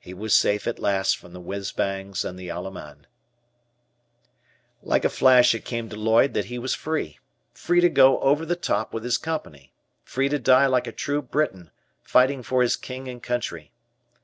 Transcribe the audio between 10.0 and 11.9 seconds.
Free to die like a true Briton